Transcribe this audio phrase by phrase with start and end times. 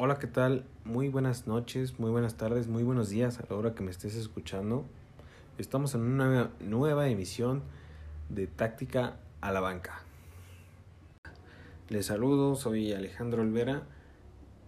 [0.00, 0.64] Hola, ¿qué tal?
[0.84, 4.14] Muy buenas noches, muy buenas tardes, muy buenos días a la hora que me estés
[4.14, 4.84] escuchando.
[5.58, 7.64] Estamos en una nueva emisión
[8.28, 10.02] de Táctica a la Banca.
[11.88, 13.88] Les saludo, soy Alejandro Olvera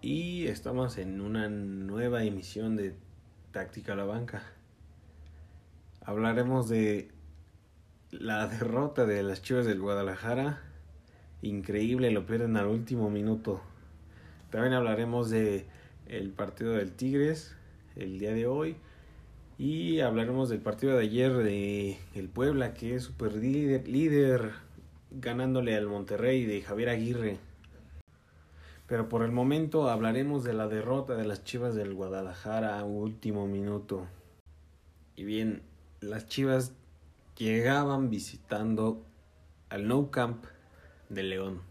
[0.03, 2.97] y estamos en una nueva emisión de
[3.53, 4.43] Táctica a la Banca.
[6.05, 7.13] Hablaremos de
[8.11, 10.61] la derrota de las Chivas del Guadalajara.
[11.41, 13.61] Increíble, lo pierden al último minuto.
[14.51, 15.67] También hablaremos de
[16.09, 17.55] el partido del Tigres
[17.95, 18.77] el día de hoy
[19.59, 24.53] y hablaremos del partido de ayer de el Puebla que es super líder,
[25.11, 27.39] ganándole al Monterrey de Javier Aguirre.
[28.89, 33.47] Pero por el momento hablaremos de la derrota de las Chivas del Guadalajara a último
[33.47, 34.09] minuto.
[35.15, 35.63] Y bien,
[36.01, 36.73] las Chivas
[37.37, 39.05] llegaban visitando
[39.69, 40.45] al No Camp
[41.09, 41.70] de León.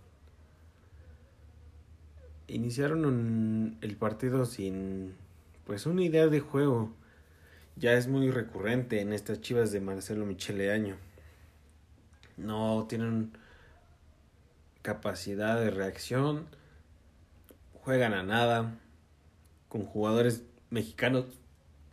[2.50, 5.16] Iniciaron el partido sin
[5.66, 6.92] pues una idea de juego.
[7.76, 10.98] Ya es muy recurrente en estas Chivas de Marcelo Michele Año.
[12.36, 13.32] No tienen
[14.82, 16.48] capacidad de reacción,
[17.74, 18.78] juegan a nada,
[19.68, 21.26] con jugadores mexicanos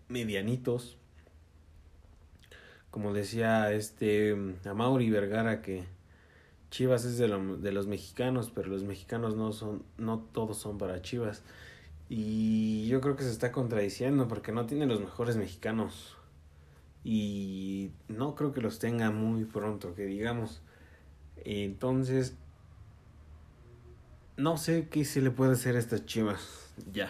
[0.08, 0.96] medianitos
[2.96, 4.34] como decía este
[4.64, 5.84] Amauri Vergara que
[6.76, 11.42] Chivas es de, los mexicanos, pero los mexicanos no son, no todos son para Chivas.
[12.10, 16.18] Y yo creo que se está contradiciendo porque no tiene los mejores mexicanos.
[17.02, 20.60] Y no creo que los tenga muy pronto, que digamos.
[21.46, 22.36] Entonces,
[24.36, 26.74] no sé qué se le puede hacer a estas Chivas.
[26.92, 27.08] Ya.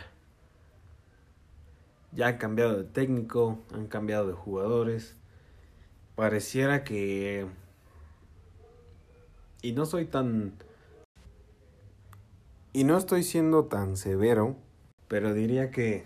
[2.13, 5.17] Ya han cambiado de técnico, han cambiado de jugadores
[6.17, 7.47] pareciera que...
[9.63, 10.53] Y no soy tan...
[12.73, 14.57] Y no estoy siendo tan severo,
[15.09, 16.05] pero diría que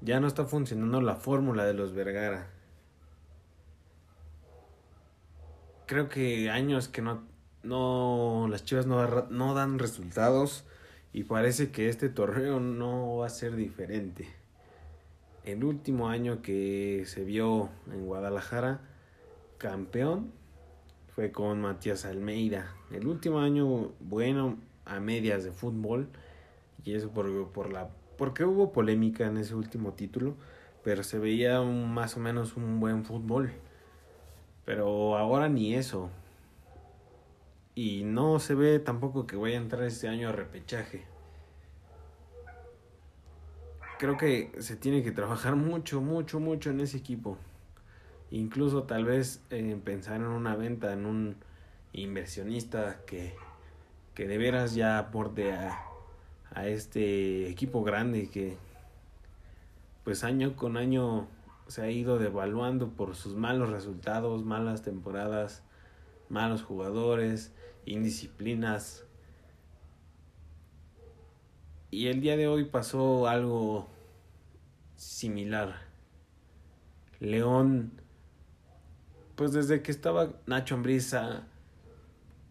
[0.00, 2.50] ya no está funcionando la fórmula de los Vergara.
[5.86, 7.22] Creo que años que no,
[7.62, 10.64] no las Chivas no, no dan resultados
[11.12, 14.28] y parece que este torneo no va a ser diferente.
[15.44, 18.80] El último año que se vio en Guadalajara
[19.58, 20.32] campeón
[21.14, 22.74] fue con Matías Almeida.
[22.90, 26.08] El último año bueno a medias de fútbol
[26.84, 30.36] y eso por, por la porque hubo polémica en ese último título,
[30.84, 33.52] pero se veía un, más o menos un buen fútbol.
[34.64, 36.08] Pero ahora ni eso.
[37.74, 41.04] Y no se ve tampoco que vaya a entrar este año a repechaje.
[43.98, 47.38] Creo que se tiene que trabajar mucho, mucho, mucho en ese equipo
[48.32, 51.36] incluso tal vez eh, pensar en una venta, en un
[51.92, 53.34] inversionista que,
[54.14, 55.78] que de veras ya aporte a,
[56.50, 58.56] a este equipo grande que
[60.02, 61.28] pues año con año
[61.68, 65.62] se ha ido devaluando por sus malos resultados, malas temporadas,
[66.28, 67.54] malos jugadores,
[67.84, 69.04] indisciplinas.
[71.90, 73.86] Y el día de hoy pasó algo
[74.96, 75.76] similar.
[77.20, 78.01] León
[79.36, 81.42] pues desde que estaba Nacho Ambriza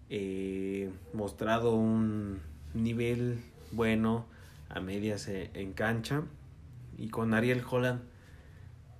[0.09, 2.41] eh, mostrado un
[2.73, 3.39] nivel
[3.71, 4.25] bueno
[4.69, 6.23] a medias e, en cancha
[6.97, 8.01] y con Ariel Holland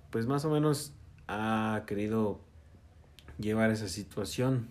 [0.10, 0.94] pues más o menos
[1.28, 2.40] ha querido
[3.40, 4.68] llevar esa situación.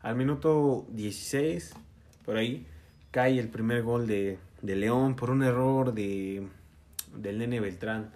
[0.00, 1.74] Al minuto 16
[2.24, 2.66] por ahí
[3.10, 6.46] cae el primer gol de, de León por un error de
[7.16, 8.10] del nene Beltrán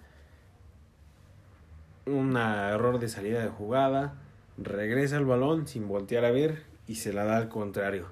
[2.06, 4.15] un error de salida de jugada,
[4.56, 8.06] regresa el balón sin voltear a ver y se la da al contrario.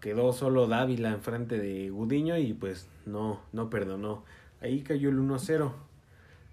[0.00, 4.24] Quedó solo Dávila enfrente de Gudiño y pues no, no perdonó.
[4.60, 5.72] Ahí cayó el 1-0.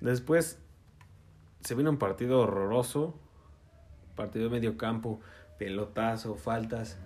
[0.01, 0.59] Después
[1.61, 3.15] se vino un partido horroroso,
[4.15, 5.19] partido de medio campo,
[5.57, 6.97] pelotazo, faltas.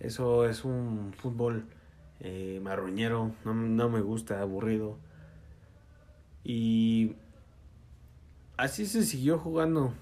[0.00, 1.64] Eso es un fútbol
[2.20, 4.98] eh, marruñero, no, no me gusta, aburrido.
[6.42, 7.16] Y
[8.56, 9.92] así se siguió jugando.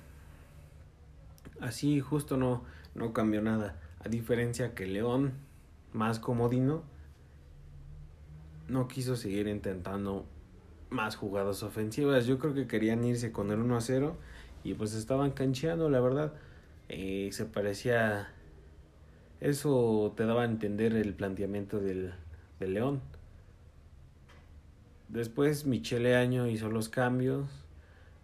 [1.60, 2.64] Así justo no,
[2.94, 3.80] no cambió nada.
[4.04, 5.32] A diferencia que León,
[5.92, 6.82] más comodino,
[8.68, 10.26] no quiso seguir intentando
[10.90, 12.26] más jugadas ofensivas.
[12.26, 14.16] Yo creo que querían irse con el 1 a 0
[14.64, 16.32] y pues estaban cancheando, la verdad.
[16.88, 18.32] Eh, se parecía.
[19.40, 22.14] Eso te daba a entender el planteamiento del,
[22.60, 23.00] del León.
[25.08, 27.61] Después Michele Año hizo los cambios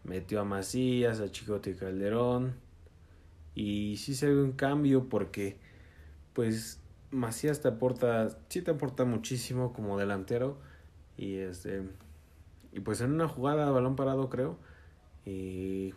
[0.08, 2.55] metió a Macías, a Chicote Calderón
[3.55, 5.56] y sí se ve un cambio porque
[6.32, 10.58] pues Macías te aporta, sí te aporta muchísimo como delantero.
[11.16, 11.82] Y este.
[12.72, 14.56] Y pues en una jugada, balón parado, creo.
[15.25, 15.94] Y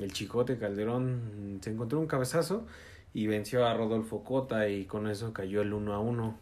[0.00, 2.66] el Chicote Calderón se encontró un cabezazo
[3.12, 6.38] y venció a Rodolfo Cota y con eso cayó el 1 a 1.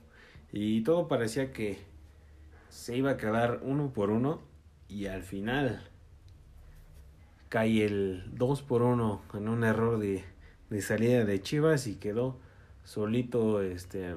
[0.52, 1.78] Y todo parecía que
[2.68, 4.40] se iba a quedar uno por uno
[4.88, 5.88] y al final
[7.52, 10.24] cae el 2 por 1 en un error de,
[10.70, 12.38] de salida de Chivas y quedó
[12.82, 14.14] solito este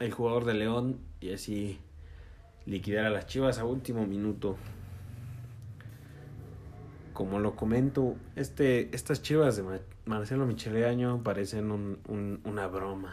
[0.00, 1.78] el jugador de León y así
[2.64, 4.56] liquidar a las Chivas a último minuto.
[7.12, 13.12] Como lo comento, este, estas Chivas de Marcelo Micheleaño parecen un, un, una broma.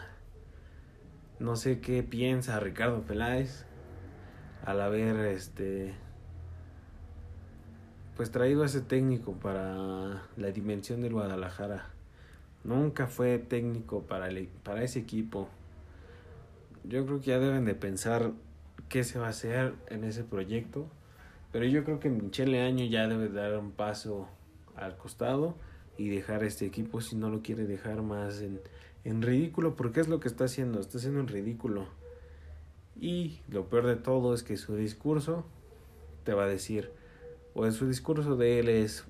[1.39, 3.65] No sé qué piensa Ricardo Peláez
[4.63, 5.93] al haber este
[8.19, 11.85] pues traído a ese técnico para la dimensión del Guadalajara.
[12.65, 15.47] Nunca fue técnico para, el, para ese equipo.
[16.83, 18.33] Yo creo que ya deben de pensar
[18.89, 20.89] qué se va a hacer en ese proyecto.
[21.53, 24.27] Pero yo creo que Michele Año ya debe dar un paso
[24.75, 25.55] al costado
[25.97, 28.59] y dejar este equipo si no lo quiere dejar más en,
[29.05, 31.87] en ridículo, porque es lo que está haciendo, está haciendo en ridículo.
[32.99, 35.45] Y lo peor de todo es que su discurso
[36.25, 36.98] te va a decir,
[37.65, 39.05] en su discurso de él es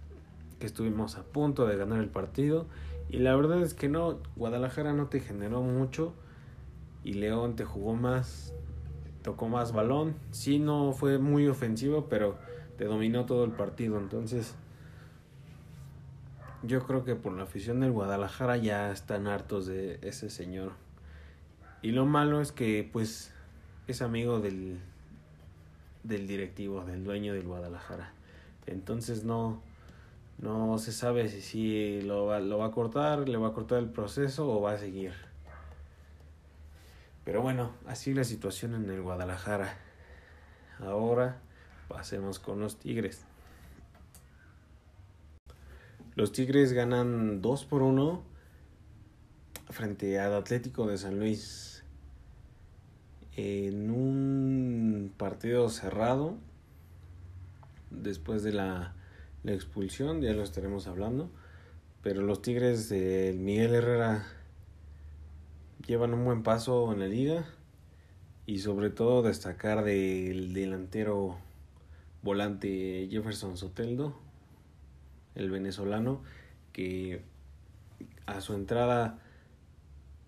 [0.60, 2.66] que estuvimos a punto de ganar el partido
[3.10, 6.14] y la verdad es que no, Guadalajara no te generó mucho
[7.04, 8.54] y León te jugó más,
[9.24, 12.38] tocó más balón, sí no fue muy ofensivo, pero
[12.78, 14.56] te dominó todo el partido, entonces
[16.62, 20.74] yo creo que por la afición del Guadalajara ya están hartos de ese señor.
[21.82, 23.34] Y lo malo es que pues
[23.88, 24.80] es amigo del
[26.04, 28.14] del directivo, del dueño del Guadalajara.
[28.70, 29.62] Entonces no
[30.42, 33.80] no se sabe si, si lo, va, lo va a cortar, le va a cortar
[33.80, 35.12] el proceso o va a seguir.
[37.26, 39.78] Pero bueno, así la situación en el Guadalajara.
[40.80, 41.40] Ahora
[41.90, 43.26] pasemos con los Tigres.
[46.16, 48.24] Los Tigres ganan 2 por 1
[49.70, 51.84] frente al Atlético de San Luis
[53.36, 56.38] en un partido cerrado
[57.92, 58.94] después de la,
[59.44, 61.30] la expulsión, ya lo estaremos hablando.
[62.02, 64.26] Pero los Tigres de Miguel Herrera
[65.86, 67.46] llevan un buen paso en la liga
[68.46, 71.38] y sobre todo destacar del delantero
[72.22, 74.16] volante Jefferson Soteldo,
[75.36, 76.22] el venezolano,
[76.74, 77.22] que
[78.26, 79.20] a su entrada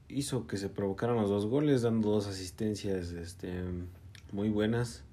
[0.07, 3.63] hizo que se provocaran los dos goles, dando dos asistencias este,
[4.31, 5.03] muy buenas,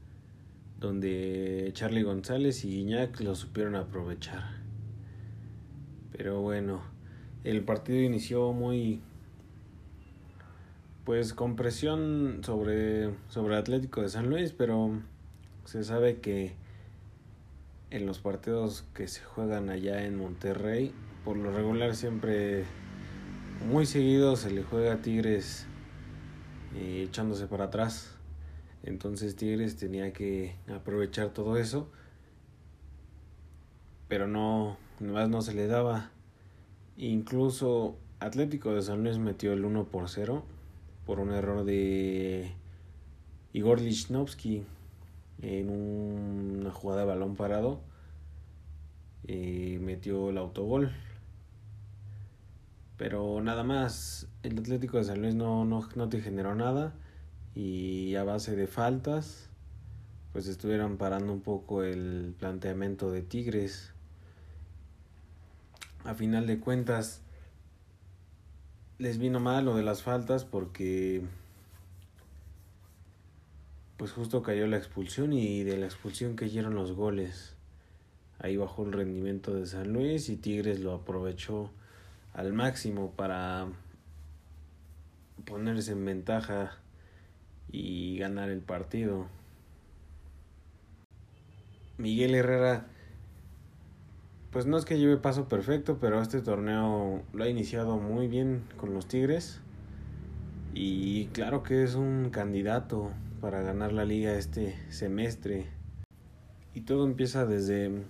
[0.80, 4.58] donde Charlie González y Guiñac lo supieron aprovechar.
[6.12, 6.82] Pero bueno,
[7.44, 9.00] el partido inició muy
[11.04, 15.00] pues con presión sobre sobre Atlético de San Luis, pero
[15.64, 16.54] se sabe que
[17.90, 20.92] en los partidos que se juegan allá en Monterrey,
[21.24, 22.64] por lo regular siempre
[23.66, 25.66] muy seguido se le juega a Tigres
[26.76, 28.17] eh, echándose para atrás.
[28.82, 31.88] Entonces Tigres tenía que aprovechar todo eso.
[34.08, 36.10] Pero no, más no se le daba.
[36.96, 40.44] Incluso Atlético de San Luis metió el 1 por 0
[41.06, 42.52] por un error de
[43.52, 44.64] Igor Lichnowsky
[45.42, 47.80] en una jugada de balón parado.
[49.26, 50.92] y metió el autogol.
[52.96, 56.94] Pero nada más, el Atlético de San Luis no, no, no te generó nada
[57.58, 59.48] y a base de faltas,
[60.32, 63.92] pues estuvieron parando un poco el planteamiento de Tigres.
[66.04, 67.20] A final de cuentas,
[68.98, 71.24] les vino mal lo de las faltas porque
[73.96, 77.56] pues justo cayó la expulsión y de la expulsión cayeron los goles.
[78.38, 81.72] Ahí bajó el rendimiento de San Luis y Tigres lo aprovechó
[82.34, 83.66] al máximo para
[85.44, 86.78] ponerse en ventaja
[87.70, 89.26] y ganar el partido.
[91.96, 92.86] Miguel Herrera,
[94.50, 98.62] pues no es que lleve paso perfecto, pero este torneo lo ha iniciado muy bien
[98.76, 99.60] con los Tigres.
[100.74, 103.10] Y claro que es un candidato
[103.40, 105.66] para ganar la liga este semestre.
[106.74, 108.04] Y todo empieza desde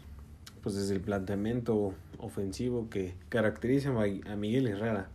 [0.63, 5.09] pues desde el planteamiento ofensivo que caracteriza a Miguel Herrera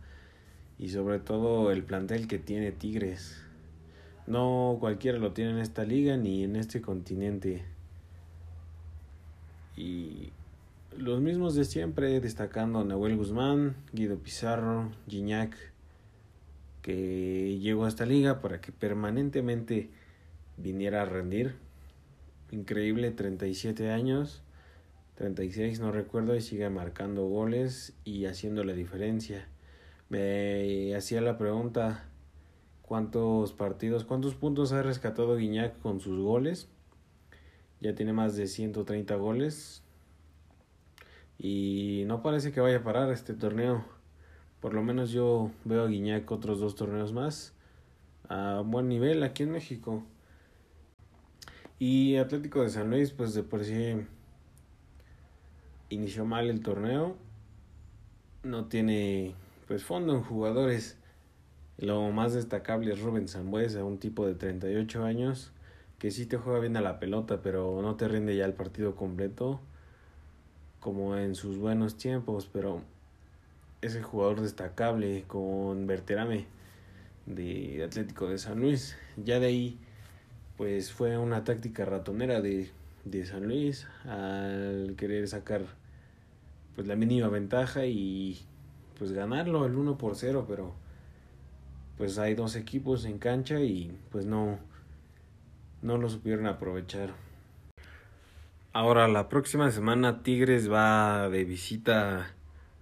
[0.78, 3.43] y sobre todo el plantel que tiene Tigres.
[4.26, 7.64] No cualquiera lo tiene en esta liga ni en este continente.
[9.76, 10.30] Y
[10.96, 15.54] los mismos de siempre, destacando a Nahuel Guzmán, Guido Pizarro, Gignac,
[16.80, 19.90] que llegó a esta liga para que permanentemente
[20.56, 21.56] viniera a rendir.
[22.50, 24.42] Increíble, 37 años,
[25.16, 29.48] 36 no recuerdo, y sigue marcando goles y haciendo la diferencia.
[30.08, 32.04] Me hacía la pregunta,
[32.86, 36.68] ¿cuántos partidos, cuántos puntos ha rescatado Guiñac con sus goles?
[37.80, 39.82] Ya tiene más de 130 goles.
[41.38, 43.84] Y no parece que vaya a parar este torneo.
[44.60, 47.54] Por lo menos yo veo a Guiñac otros dos torneos más
[48.28, 50.02] a buen nivel aquí en México.
[51.78, 54.06] Y Atlético de San Luis, pues de por sí
[55.90, 57.16] inició mal el torneo.
[58.42, 59.34] No tiene
[59.66, 60.98] pues fondo en jugadores.
[61.78, 65.52] Lo más destacable es Rubén Zambuesa, un tipo de 38 años
[65.98, 68.94] que sí te juega bien a la pelota, pero no te rinde ya el partido
[68.94, 69.60] completo
[70.80, 72.82] como en sus buenos tiempos, pero
[73.80, 76.46] ese jugador destacable con Berterame
[77.26, 78.96] de Atlético de San Luis.
[79.16, 79.78] Ya de ahí,
[80.56, 82.70] pues fue una táctica ratonera de,
[83.04, 85.62] de San Luis al querer sacar
[86.74, 88.40] pues la mínima ventaja y
[88.98, 90.74] pues ganarlo el 1 por 0, pero
[91.96, 94.58] pues hay dos equipos en cancha y pues no
[95.82, 97.10] no lo supieron aprovechar.
[98.72, 102.30] Ahora la próxima semana Tigres va de visita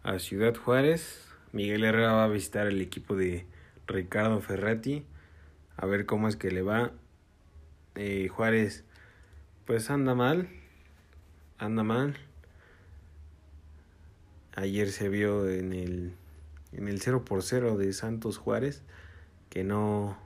[0.05, 1.29] a Ciudad Juárez.
[1.53, 3.45] Miguel Herrera va a visitar el equipo de
[3.87, 5.05] Ricardo Ferretti.
[5.77, 6.93] A ver cómo es que le va.
[7.97, 8.85] Eh, Juárez,
[9.67, 10.49] pues anda mal.
[11.59, 12.17] Anda mal.
[14.55, 16.15] Ayer se vio en el,
[16.73, 18.83] en el 0 por 0 de Santos Juárez
[19.53, 20.17] que no,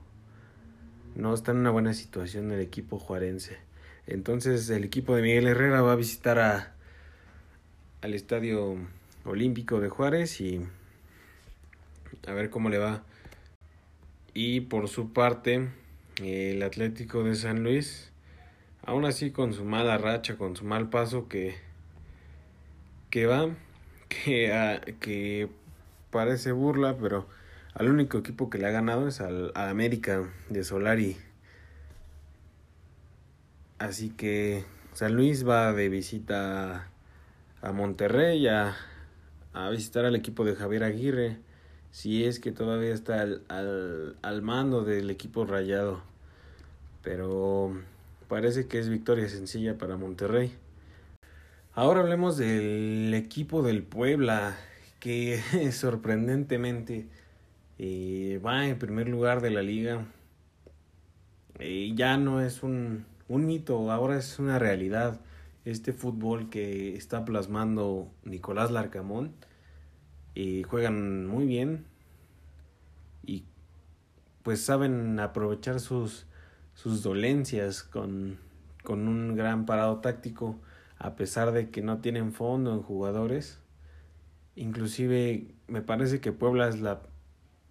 [1.16, 3.58] no está en una buena situación el equipo juarense.
[4.06, 6.74] Entonces el equipo de Miguel Herrera va a visitar a,
[8.02, 8.76] al estadio
[9.24, 10.60] Olímpico de Juárez y
[12.28, 13.02] a ver cómo le va.
[14.32, 15.70] Y por su parte,
[16.22, 18.12] el Atlético de San Luis,
[18.84, 21.56] aún así con su mala racha, con su mal paso que,
[23.10, 23.56] que va,
[24.08, 25.48] que, que
[26.12, 27.26] parece burla, pero
[27.76, 31.16] al único equipo que le ha ganado es al, América de Solari.
[33.78, 34.64] Así que
[34.94, 36.88] San Luis va de visita
[37.62, 38.74] a Monterrey a
[39.56, 41.38] a visitar al equipo de Javier Aguirre,
[41.90, 46.02] si es que todavía está al, al, al mando del equipo rayado.
[47.02, 47.74] Pero
[48.28, 50.52] parece que es victoria sencilla para Monterrey.
[51.72, 54.58] Ahora hablemos del equipo del Puebla,
[55.00, 55.40] que
[55.72, 57.06] sorprendentemente
[57.78, 60.06] eh, va en primer lugar de la liga.
[61.58, 65.20] Eh, ya no es un, un mito, ahora es una realidad
[65.64, 69.34] este fútbol que está plasmando Nicolás Larcamón.
[70.34, 71.86] Y juegan muy bien
[73.24, 73.44] y
[74.42, 76.26] pues saben aprovechar sus,
[76.74, 78.38] sus dolencias con,
[78.84, 80.60] con un gran parado táctico
[80.98, 83.58] a pesar de que no tienen fondo en jugadores.
[84.54, 87.02] Inclusive me parece que Puebla es la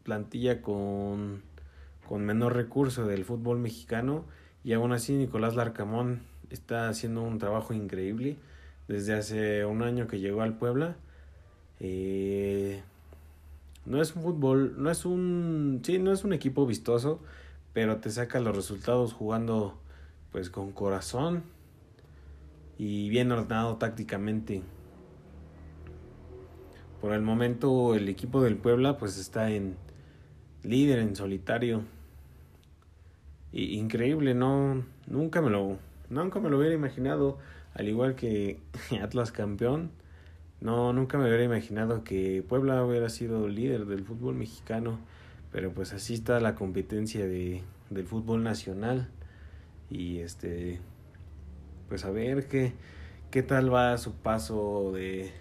[0.06, 1.42] plantilla con,
[2.08, 4.24] con menor recurso del fútbol mexicano
[4.64, 8.38] y aún así Nicolás Larcamón está haciendo un trabajo increíble
[8.88, 10.96] desde hace un año que llegó al Puebla.
[11.80, 12.82] Eh,
[13.86, 17.20] no es un fútbol, no es un, sí, no es un equipo vistoso,
[17.74, 19.78] pero te saca los resultados jugando
[20.32, 21.44] pues con corazón
[22.78, 24.62] y bien ordenado tácticamente.
[27.02, 29.78] Por el momento el equipo del Puebla pues está en
[30.66, 31.84] líder en solitario.
[33.52, 35.78] Y, increíble, no nunca me lo
[36.10, 37.40] Nunca me lo hubiera imaginado,
[37.74, 38.60] al igual que
[39.02, 39.92] Atlas campeón.
[40.62, 45.00] No, nunca me hubiera imaginado que Puebla hubiera sido líder del fútbol mexicano,
[45.52, 49.10] pero pues así está la competencia de, del fútbol nacional.
[49.90, 50.80] Y este,
[51.90, 52.74] pues a ver qué,
[53.32, 55.32] qué tal va su paso de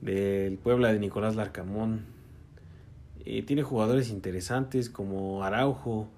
[0.00, 2.06] del Puebla de Nicolás Larcamón.
[3.24, 6.08] Eh, tiene jugadores interesantes como Araujo,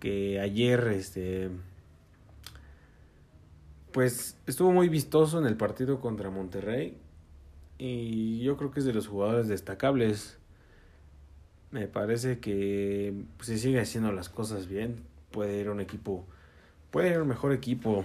[0.00, 1.50] que ayer este
[3.92, 6.96] pues estuvo muy vistoso en el partido contra Monterrey
[7.78, 10.38] y yo creo que es de los jugadores destacables.
[11.70, 16.26] Me parece que pues, si sigue haciendo las cosas bien, puede ir a un equipo,
[16.90, 18.04] puede ir a un mejor equipo.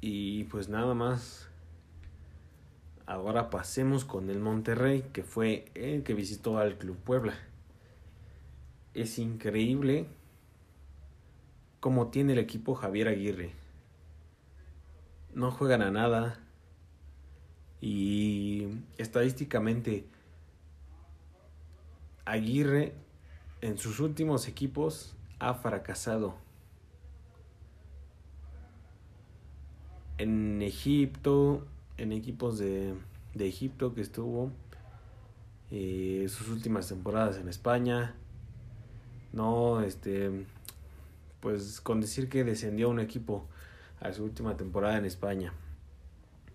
[0.00, 1.49] Y pues nada más.
[3.10, 7.34] Ahora pasemos con el Monterrey, que fue el que visitó al Club Puebla.
[8.94, 10.06] Es increíble
[11.80, 13.52] cómo tiene el equipo Javier Aguirre
[15.34, 16.38] no juegan a nada
[17.80, 20.04] y estadísticamente
[22.24, 22.94] Aguirre
[23.60, 26.36] en sus últimos equipos ha fracasado.
[30.18, 31.66] En Egipto,
[32.00, 32.94] en equipos de,
[33.34, 34.50] de Egipto que estuvo,
[35.70, 38.14] eh, sus últimas temporadas en España,
[39.32, 40.46] no, este,
[41.40, 43.46] pues con decir que descendió un equipo
[44.00, 45.52] a su última temporada en España.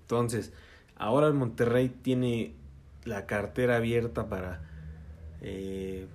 [0.01, 0.51] Entonces,
[0.95, 2.53] ahora el Monterrey tiene
[3.05, 4.61] la cartera abierta para
[5.41, 6.07] eh,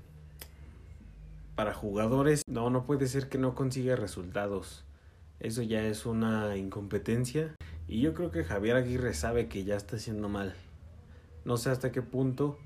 [1.54, 2.42] para jugadores.
[2.48, 4.84] No, no puede ser que no consiga resultados.
[5.38, 7.54] Eso ya es una incompetencia.
[7.88, 10.54] Y yo creo que Javier Aguirre sabe que ya está haciendo mal.
[11.44, 12.58] No sé hasta qué punto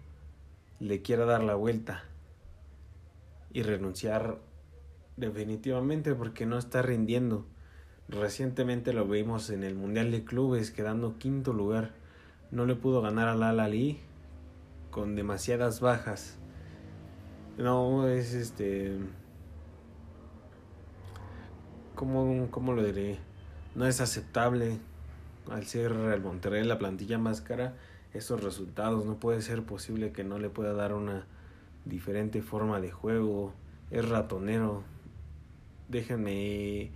[0.81, 2.05] le quiera dar la vuelta
[3.53, 4.39] y renunciar
[5.17, 7.47] definitivamente porque no está rindiendo.
[8.09, 11.93] Recientemente lo vimos en el Mundial de Clubes quedando quinto lugar.
[12.51, 14.01] No le pudo ganar al Al Ali
[14.91, 16.37] con demasiadas bajas.
[17.57, 18.99] No, es este...
[21.95, 23.19] ¿Cómo, ¿Cómo lo diré?
[23.77, 24.79] No es aceptable
[25.51, 27.75] al ser el Monterrey la plantilla más cara
[28.13, 29.05] esos resultados.
[29.05, 31.27] No puede ser posible que no le pueda dar una
[31.85, 33.53] diferente forma de juego.
[33.91, 34.83] Es ratonero.
[35.89, 36.91] Déjenme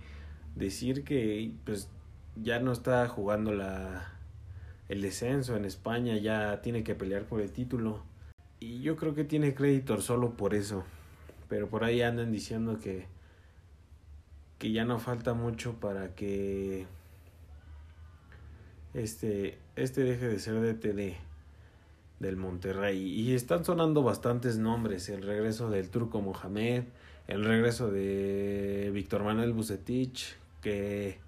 [0.55, 1.89] decir que pues
[2.35, 4.13] ya no está jugando la
[4.87, 8.01] el descenso en España, ya tiene que pelear por el título.
[8.59, 10.83] Y yo creo que tiene crédito solo por eso.
[11.47, 13.05] Pero por ahí andan diciendo que
[14.59, 16.85] que ya no falta mucho para que
[18.93, 21.15] este este deje de ser DTD
[22.19, 26.83] del Monterrey y están sonando bastantes nombres, el regreso del Turco Mohamed,
[27.27, 31.19] el regreso de Víctor Manuel Bucetich, que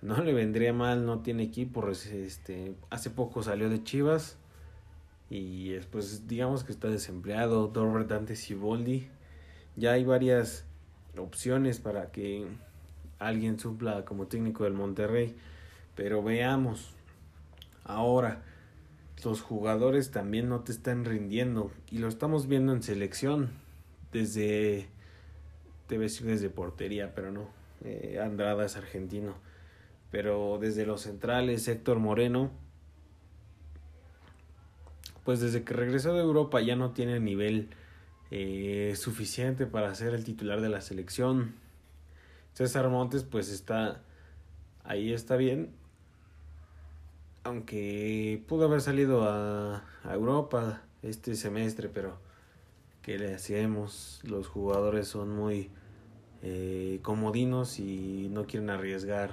[0.00, 4.38] no le vendría mal, no tiene equipo, este hace poco salió de Chivas
[5.28, 9.08] y después digamos que está desempleado, Dorbert Dante Siboldi.
[9.76, 10.64] Ya hay varias
[11.16, 12.46] opciones para que
[13.18, 15.34] alguien supla como técnico del Monterrey,
[15.94, 16.92] pero veamos
[17.84, 18.42] ahora
[19.24, 23.50] los jugadores también no te están rindiendo y lo estamos viendo en selección
[24.12, 24.88] desde
[25.86, 27.48] te decir desde portería pero no
[27.84, 28.20] eh,
[28.64, 29.34] es argentino
[30.10, 32.50] pero desde los centrales Héctor Moreno
[35.24, 37.68] pues desde que regresó de Europa ya no tiene nivel
[38.30, 41.54] eh, suficiente para ser el titular de la selección.
[42.54, 44.00] César Montes pues está
[44.84, 45.70] ahí está bien.
[47.44, 52.18] Aunque pudo haber salido a, Europa este semestre, pero
[53.02, 54.20] ¿qué le hacemos?
[54.24, 55.70] Los jugadores son muy
[56.42, 59.32] eh, comodinos y no quieren arriesgar.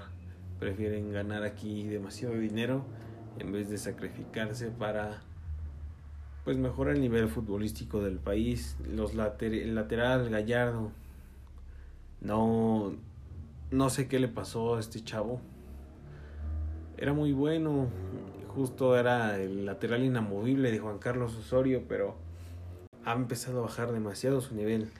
[0.59, 2.83] Prefieren ganar aquí demasiado dinero
[3.37, 5.21] en vez de sacrificarse para
[6.43, 8.75] pues mejora el nivel futbolístico del país.
[8.91, 10.91] Los later el lateral Gallardo
[12.21, 12.95] no
[13.71, 15.41] no sé qué le pasó a este chavo.
[17.01, 17.87] Era muy bueno,
[18.49, 22.17] justo era el lateral inamovible de Juan Carlos Osorio, pero
[23.05, 24.91] ha empezado a bajar demasiado su nivel.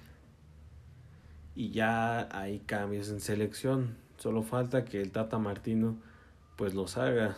[1.56, 3.98] Y ya hay cambios en selección.
[4.16, 5.98] Solo falta que el Tata Martino
[6.56, 7.36] pues los haga.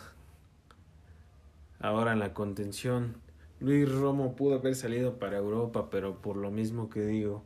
[1.80, 3.16] Ahora en la contención
[3.58, 7.42] Luis Romo pudo haber salido para Europa, pero por lo mismo que digo,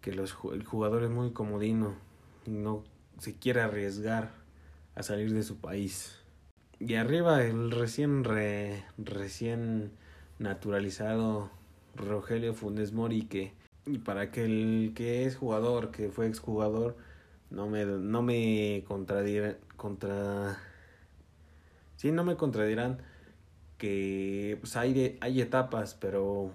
[0.00, 1.94] que el jugador es muy comodino
[2.46, 2.84] y no
[3.18, 4.30] se quiere arriesgar
[4.94, 6.21] a salir de su país.
[6.84, 8.24] Y arriba el recién
[8.98, 9.92] recién
[10.40, 11.48] naturalizado
[11.94, 13.52] Rogelio Funes Mori que
[13.86, 16.96] y para que el que es jugador, que fue exjugador,
[17.50, 20.58] no me no me contra
[21.96, 22.98] sí no me contradirán
[23.78, 26.50] que pues hay, hay etapas, pero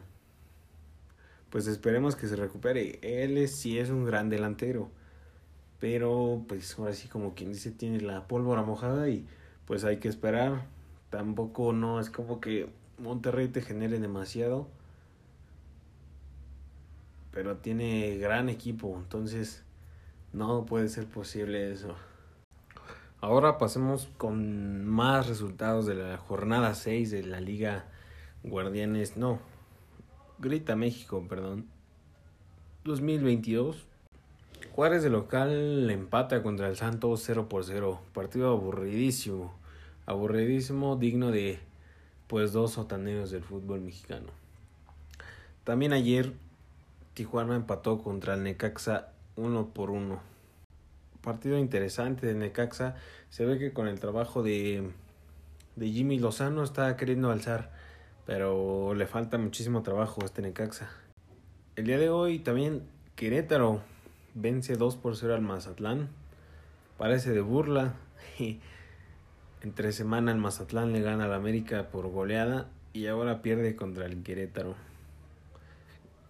[1.50, 3.00] pues esperemos que se recupere.
[3.02, 4.90] Él sí es un gran delantero,
[5.80, 9.26] pero pues ahora sí como quien dice tiene la pólvora mojada y
[9.68, 10.66] pues hay que esperar.
[11.12, 14.68] Tampoco no es como que Monterrey te genere demasiado,
[17.32, 19.64] pero tiene gran equipo, entonces
[20.34, 21.96] no puede ser posible eso.
[23.20, 27.86] Ahora pasemos con más resultados de la jornada 6 de la Liga
[28.44, 29.18] Guardianes.
[29.18, 29.40] No,
[30.40, 31.68] Grita México, perdón.
[32.84, 33.88] 2022.
[34.78, 38.00] Juárez de local empata contra el Santos 0 por 0.
[38.14, 39.52] Partido aburridísimo.
[40.06, 41.58] Aburridísimo, digno de
[42.28, 44.28] pues dos sotaneros del fútbol mexicano.
[45.64, 46.32] También ayer
[47.16, 50.20] Tijuana empató contra el Necaxa 1 por 1
[51.24, 52.98] partido interesante de Necaxa.
[53.32, 54.92] Se ve que con el trabajo de,
[55.76, 57.72] de Jimmy Lozano está queriendo alzar,
[58.28, 60.88] pero le falta muchísimo trabajo a este Necaxa.
[61.76, 62.84] El día de hoy también
[63.16, 63.82] Querétaro
[64.40, 66.10] vence 2 por 0 al Mazatlán.
[66.98, 67.96] Parece de burla.
[69.64, 74.22] Entre semana el Mazatlán le gana al América por goleada y ahora pierde contra el
[74.22, 74.76] Querétaro.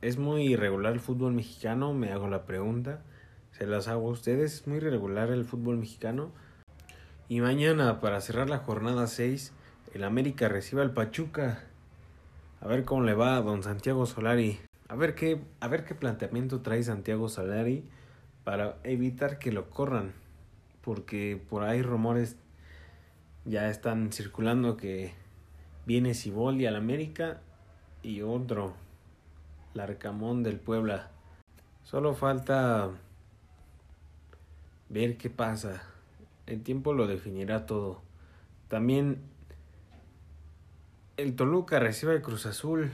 [0.02, 3.02] Es muy irregular el fútbol mexicano, me hago la pregunta.
[3.52, 4.54] Se las hago a ustedes.
[4.54, 6.32] Es muy irregular el fútbol mexicano.
[7.28, 9.52] Y mañana, para cerrar la jornada 6,
[9.93, 11.63] el América recibe al Pachuca.
[12.62, 14.60] A ver cómo le va a don Santiago Solari.
[14.89, 17.84] A ver qué, a ver qué planteamiento trae Santiago Solari
[18.43, 20.13] para evitar que lo corran.
[20.82, 22.38] Porque por ahí rumores
[23.43, 25.13] ya están circulando que
[25.86, 27.41] viene Ciboldi al América
[28.04, 28.73] y otro,
[29.73, 31.12] Larcamón del Puebla.
[31.84, 32.89] Solo falta
[34.89, 35.84] ver qué pasa.
[36.45, 38.02] El tiempo lo definirá todo.
[38.67, 39.21] También
[41.17, 42.91] el Toluca recibe el Cruz Azul.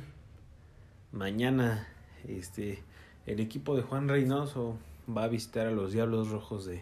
[1.14, 1.88] Mañana
[2.28, 2.82] este
[3.28, 6.82] el equipo de Juan Reynoso va a visitar a los Diablos Rojos de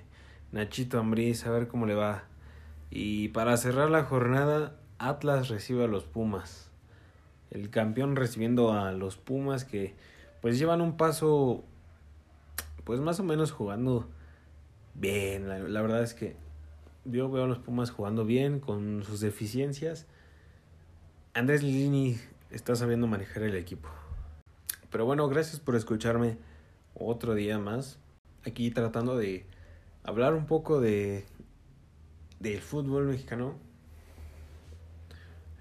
[0.53, 2.23] Nachito Ambriz a ver cómo le va.
[2.89, 6.69] Y para cerrar la jornada, Atlas recibe a los Pumas.
[7.49, 9.95] El campeón recibiendo a los Pumas que
[10.41, 11.65] pues llevan un paso
[12.85, 14.07] pues más o menos jugando
[14.93, 15.49] bien.
[15.49, 16.37] La, verdad es que
[17.03, 20.07] yo veo a los Pumas jugando bien con sus deficiencias.
[21.33, 22.17] Andrés Lini
[22.49, 23.89] está sabiendo manejar el equipo.
[24.91, 26.37] Pero bueno, gracias por escucharme
[26.93, 27.97] otro día más.
[28.45, 29.45] Aquí tratando de
[30.03, 31.25] hablar un poco de
[32.39, 33.55] del fútbol mexicano.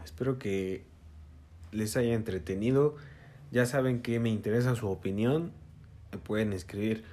[0.05, 0.85] Espero que
[1.71, 2.97] les haya entretenido.
[3.53, 5.53] Ya saben que me interesa su opinión.
[6.11, 7.05] Me pueden escribir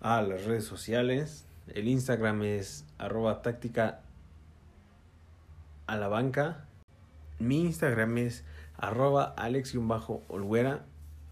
[0.00, 1.46] a las redes sociales.
[1.74, 4.02] El Instagram es arroba táctica
[5.86, 6.66] a la banca.
[7.38, 8.44] Mi Instagram es
[8.76, 10.84] arroba alex-olguera.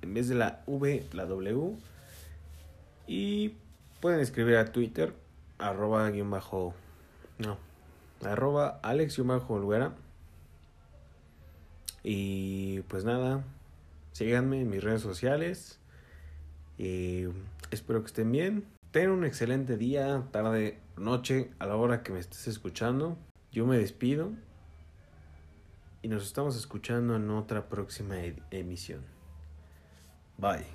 [0.03, 1.77] En vez de la V, la W.
[3.07, 3.55] Y
[4.01, 5.15] pueden escribir a Twitter
[5.59, 6.75] arroba guion bajo.
[7.39, 7.57] No.
[8.25, 9.95] Arroba alex-olguera.
[12.03, 13.45] Y pues nada.
[14.13, 15.79] Síganme en mis redes sociales.
[16.79, 17.27] Y
[17.71, 18.67] espero que estén bien.
[18.91, 23.17] Ten un excelente día, tarde, noche, a la hora que me estés escuchando.
[23.51, 24.33] Yo me despido
[26.03, 28.17] y nos estamos escuchando en otra próxima
[28.51, 29.01] emisión.
[30.43, 30.67] Bye.